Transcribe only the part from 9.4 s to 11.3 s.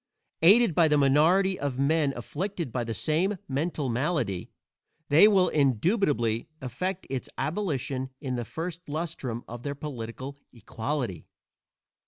of their political "equality."